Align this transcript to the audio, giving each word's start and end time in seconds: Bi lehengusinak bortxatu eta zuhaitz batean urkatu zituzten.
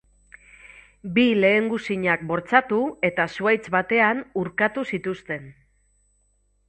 Bi 1.17 1.25
lehengusinak 1.41 2.23
bortxatu 2.33 2.79
eta 3.11 3.27
zuhaitz 3.35 3.63
batean 3.79 4.25
urkatu 4.45 4.87
zituzten. 4.95 5.47